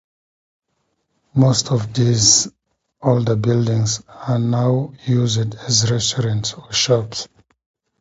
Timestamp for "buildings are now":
3.35-4.93